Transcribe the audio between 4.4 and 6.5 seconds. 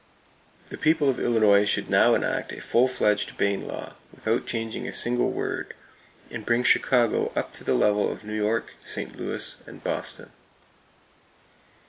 changing a single word, and